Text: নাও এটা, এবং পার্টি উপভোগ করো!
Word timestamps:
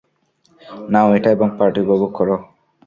নাও 0.91 1.07
এটা, 1.17 1.29
এবং 1.35 1.47
পার্টি 1.57 1.79
উপভোগ 1.83 2.11
করো! 2.17 2.35